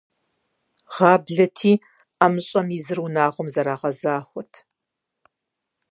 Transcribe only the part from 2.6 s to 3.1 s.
изыр